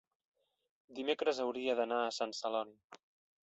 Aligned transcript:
dimecres 1.01 1.43
hauria 1.45 1.77
d'anar 1.81 2.01
a 2.07 2.11
Sant 2.21 2.37
Celoni. 2.41 2.77